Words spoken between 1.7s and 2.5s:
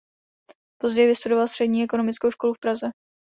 ekonomickou